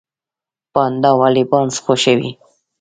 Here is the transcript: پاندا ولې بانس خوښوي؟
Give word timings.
پاندا 0.73 1.11
ولې 1.19 1.43
بانس 1.49 1.75
خوښوي؟ 1.83 2.31